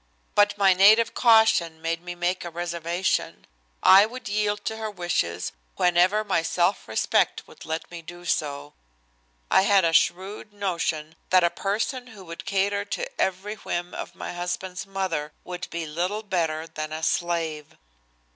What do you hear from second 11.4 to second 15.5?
a person who would cater to every whim of my husband's mother